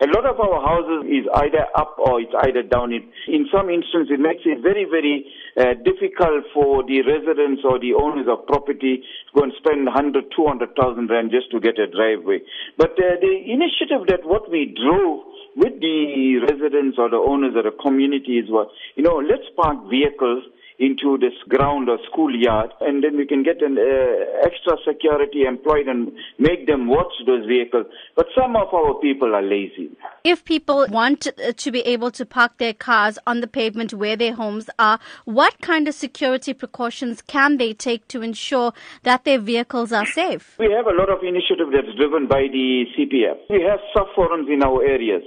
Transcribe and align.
A 0.00 0.06
lot 0.06 0.26
of 0.30 0.38
our 0.38 0.62
houses 0.62 1.10
is 1.10 1.26
either 1.42 1.66
up 1.74 1.98
or 1.98 2.20
it's 2.20 2.34
either 2.46 2.62
down. 2.62 2.92
In, 2.92 3.10
in 3.26 3.50
some 3.50 3.66
instances, 3.68 4.14
it 4.14 4.20
makes 4.22 4.46
it 4.46 4.62
very, 4.62 4.86
very 4.86 5.26
uh, 5.58 5.74
difficult 5.82 6.46
for 6.54 6.86
the 6.86 7.02
residents 7.02 7.66
or 7.66 7.82
the 7.82 7.98
owners 7.98 8.30
of 8.30 8.46
property 8.46 9.02
to 9.02 9.30
go 9.34 9.42
and 9.42 9.52
spend 9.58 9.90
100, 9.90 10.30
200,000 10.30 11.10
rand 11.10 11.34
just 11.34 11.50
to 11.50 11.58
get 11.58 11.82
a 11.82 11.90
driveway. 11.90 12.38
But 12.78 12.94
uh, 12.94 13.18
the 13.18 13.34
initiative 13.42 14.06
that 14.06 14.22
what 14.22 14.46
we 14.46 14.70
drove 14.70 15.26
with 15.58 15.82
the 15.82 16.46
residents 16.46 16.94
or 16.94 17.10
the 17.10 17.18
owners 17.18 17.58
of 17.58 17.66
the 17.66 17.74
communities 17.82 18.46
was, 18.46 18.70
you 18.94 19.02
know, 19.02 19.18
let's 19.18 19.50
park 19.58 19.82
vehicles 19.90 20.46
into 20.78 21.18
this 21.18 21.32
ground 21.48 21.88
or 21.88 21.98
schoolyard, 22.10 22.70
and 22.80 23.02
then 23.02 23.16
we 23.16 23.26
can 23.26 23.42
get 23.42 23.60
an 23.62 23.76
uh, 23.78 24.46
extra 24.46 24.76
security 24.86 25.42
employed 25.42 25.88
and 25.88 26.12
make 26.38 26.66
them 26.66 26.86
watch 26.86 27.12
those 27.26 27.44
vehicles. 27.46 27.86
But 28.14 28.26
some 28.36 28.54
of 28.54 28.72
our 28.72 28.94
people 29.00 29.34
are 29.34 29.42
lazy. 29.42 29.90
If 30.22 30.44
people 30.44 30.86
want 30.88 31.26
to 31.56 31.70
be 31.72 31.80
able 31.80 32.12
to 32.12 32.24
park 32.24 32.58
their 32.58 32.74
cars 32.74 33.18
on 33.26 33.40
the 33.40 33.48
pavement 33.48 33.92
where 33.92 34.16
their 34.16 34.34
homes 34.34 34.70
are, 34.78 35.00
what 35.24 35.60
kind 35.60 35.88
of 35.88 35.94
security 35.94 36.54
precautions 36.54 37.22
can 37.22 37.56
they 37.56 37.72
take 37.72 38.06
to 38.08 38.22
ensure 38.22 38.72
that 39.02 39.24
their 39.24 39.40
vehicles 39.40 39.92
are 39.92 40.06
safe? 40.06 40.54
We 40.60 40.70
have 40.70 40.86
a 40.86 40.96
lot 40.96 41.10
of 41.10 41.24
initiative 41.24 41.68
that's 41.72 41.96
driven 41.96 42.28
by 42.28 42.46
the 42.52 42.84
CPF. 42.96 43.50
We 43.50 43.62
have 43.62 43.80
sub 43.96 44.06
forums 44.14 44.48
in 44.48 44.62
our 44.62 44.84
areas. 44.84 45.22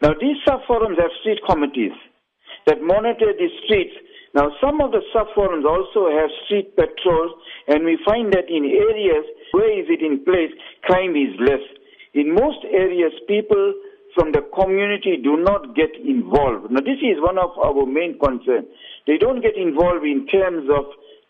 Now, 0.00 0.14
these 0.20 0.36
sub 0.44 0.60
forums 0.66 0.98
have 0.98 1.10
street 1.20 1.38
committees 1.48 1.92
that 2.66 2.82
monitor 2.82 3.32
the 3.32 3.48
streets 3.64 3.94
now, 4.34 4.48
some 4.64 4.80
of 4.80 4.92
the 4.92 5.02
sub-forums 5.12 5.66
also 5.68 6.08
have 6.08 6.30
street 6.46 6.74
patrols, 6.74 7.32
and 7.68 7.84
we 7.84 8.00
find 8.04 8.32
that 8.32 8.48
in 8.48 8.64
areas 8.64 9.24
where 9.52 9.68
is 9.68 9.86
it 9.92 10.00
in 10.00 10.24
place, 10.24 10.48
crime 10.84 11.12
is 11.12 11.36
less. 11.38 11.60
In 12.14 12.32
most 12.34 12.64
areas, 12.72 13.12
people 13.28 13.74
from 14.14 14.32
the 14.32 14.40
community 14.56 15.20
do 15.22 15.36
not 15.36 15.76
get 15.76 15.92
involved. 16.00 16.72
Now, 16.72 16.80
this 16.80 17.00
is 17.04 17.20
one 17.20 17.36
of 17.36 17.52
our 17.60 17.84
main 17.84 18.18
concerns. 18.18 18.68
They 19.06 19.18
don't 19.18 19.42
get 19.42 19.56
involved 19.56 20.04
in 20.04 20.26
terms 20.28 20.68
of 20.72 20.84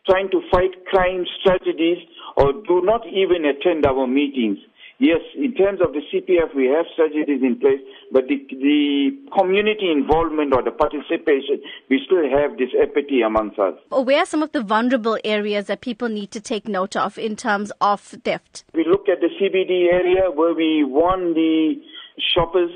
trying 0.07 0.31
to 0.31 0.43
fight 0.51 0.71
crime 0.87 1.27
strategies 1.41 1.99
or 2.37 2.53
do 2.53 2.83
not 2.83 3.03
even 3.07 3.47
attend 3.47 3.87
our 3.87 4.07
meetings. 4.07 4.59
Yes, 5.03 5.19
in 5.35 5.53
terms 5.55 5.81
of 5.81 5.95
the 5.95 6.01
CPF, 6.15 6.55
we 6.55 6.67
have 6.67 6.87
strategies 6.93 7.43
in 7.43 7.59
place, 7.59 7.81
but 8.13 8.29
the, 8.29 8.39
the 8.51 9.11
community 9.37 9.91
involvement 9.91 10.55
or 10.55 10.63
the 10.63 10.71
participation, 10.71 11.61
we 11.91 12.01
still 12.07 12.23
have 12.31 12.57
this 12.57 12.69
apathy 12.81 13.21
amongst 13.21 13.59
us. 13.59 13.75
Where 13.91 14.21
are 14.21 14.27
some 14.27 14.45
of 14.45 14.53
the 14.53 14.63
vulnerable 14.63 15.19
areas 15.25 15.67
that 15.67 15.81
people 15.81 16.09
need 16.09 16.31
to 16.31 16.41
take 16.41 16.69
note 16.69 16.95
of 16.95 17.19
in 17.19 17.35
terms 17.35 17.73
of 17.81 18.01
theft? 18.01 18.63
We 18.75 18.85
look 18.89 19.09
at 19.09 19.19
the 19.19 19.27
CBD 19.27 19.93
area 19.93 20.31
where 20.31 20.55
we 20.55 20.85
warn 20.85 21.35
the 21.35 21.83
shoppers, 22.33 22.71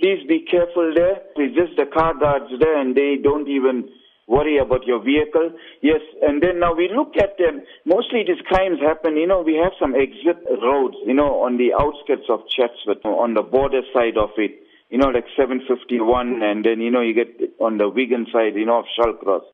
please 0.00 0.26
be 0.26 0.44
careful 0.50 0.92
there. 0.96 1.22
It's 1.36 1.54
just 1.54 1.76
the 1.76 1.86
car 1.86 2.18
guards 2.18 2.50
there 2.58 2.76
and 2.76 2.96
they 2.96 3.18
don't 3.22 3.46
even 3.46 3.88
worry 4.28 4.58
about 4.58 4.86
your 4.86 5.02
vehicle. 5.02 5.50
Yes, 5.82 6.00
and 6.22 6.42
then 6.42 6.60
now 6.60 6.74
we 6.74 6.88
look 6.94 7.16
at 7.16 7.36
them. 7.38 7.62
Mostly 7.84 8.22
these 8.26 8.40
crimes 8.46 8.78
happen, 8.80 9.16
you 9.16 9.26
know, 9.26 9.42
we 9.42 9.54
have 9.56 9.72
some 9.80 9.94
exit 9.94 10.44
roads, 10.62 10.96
you 11.06 11.14
know, 11.14 11.42
on 11.42 11.56
the 11.56 11.72
outskirts 11.74 12.28
of 12.28 12.40
Chatsworth, 12.54 13.04
on 13.04 13.34
the 13.34 13.42
border 13.42 13.82
side 13.92 14.16
of 14.16 14.30
it, 14.36 14.62
you 14.90 14.98
know, 14.98 15.08
like 15.08 15.24
751, 15.36 16.42
and 16.42 16.64
then, 16.64 16.80
you 16.80 16.90
know, 16.90 17.00
you 17.00 17.14
get 17.14 17.28
on 17.58 17.78
the 17.78 17.88
Wigan 17.88 18.26
side, 18.32 18.54
you 18.54 18.66
know, 18.66 18.80
of 18.80 18.86
Shallcross. 18.98 19.44